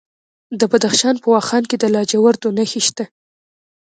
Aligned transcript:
د 0.59 0.61
بدخشان 0.71 1.15
په 1.21 1.27
واخان 1.33 1.63
کې 1.69 1.77
د 1.79 1.83
لاجوردو 1.95 2.47
نښې 2.57 2.81
شته. 2.87 3.05